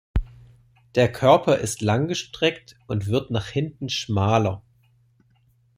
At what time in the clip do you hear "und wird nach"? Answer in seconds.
2.87-3.45